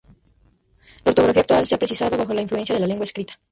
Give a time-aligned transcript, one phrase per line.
[1.05, 3.39] La ortografía actual se ha precisado bajo la influencia de la lengua escrita.